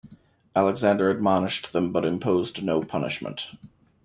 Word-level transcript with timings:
Alexander 0.55 1.11
admonished 1.11 1.73
them 1.73 1.91
but 1.91 2.03
imposed 2.03 2.63
no 2.63 2.81
punishment. 2.81 3.51